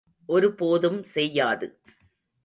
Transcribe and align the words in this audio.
ஒரு 0.29 0.47
போதும் 0.55 1.03
செய்யாது. 1.03 1.67